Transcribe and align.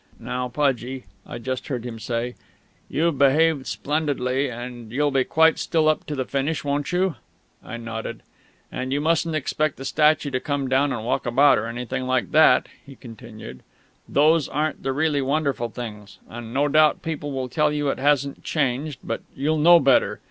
"Now, 0.19 0.47
Pudgie," 0.47 1.03
I 1.27 1.37
just 1.37 1.67
heard 1.67 1.85
him 1.85 1.99
say, 1.99 2.33
"you've 2.89 3.19
behaved 3.19 3.67
splendidly, 3.67 4.49
and 4.49 4.91
you'll 4.91 5.11
be 5.11 5.23
quite 5.23 5.59
still 5.59 5.87
up 5.87 6.05
to 6.07 6.15
the 6.15 6.25
finish, 6.25 6.63
won't 6.63 6.91
you?" 6.91 7.17
I 7.63 7.77
nodded. 7.77 8.23
"And 8.71 8.91
you 8.91 8.99
mustn't 8.99 9.35
expect 9.35 9.77
the 9.77 9.85
statue 9.85 10.31
to 10.31 10.39
come 10.39 10.67
down 10.67 10.91
and 10.91 11.05
walk 11.05 11.27
about, 11.27 11.59
or 11.59 11.67
anything 11.67 12.07
like 12.07 12.31
that," 12.31 12.65
he 12.83 12.95
continued. 12.95 13.61
"Those 14.09 14.49
aren't 14.49 14.81
the 14.81 14.91
really 14.91 15.21
wonderful 15.21 15.69
things. 15.69 16.17
And 16.27 16.51
no 16.51 16.67
doubt 16.67 17.03
people 17.03 17.31
will 17.31 17.47
tell 17.47 17.71
you 17.71 17.89
it 17.89 17.99
hasn't 17.99 18.43
changed; 18.43 19.01
but 19.03 19.21
you'll 19.35 19.59
know 19.59 19.79
better! 19.79 20.19